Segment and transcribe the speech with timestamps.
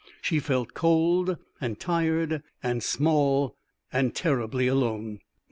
[0.19, 3.55] She felt cold, and tired, and small,
[3.93, 5.19] and terribly alone.